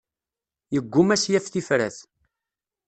Yesguma 0.73 1.13
ad 1.15 1.19
s-yaf 1.21 1.45
tifrat. 1.47 1.97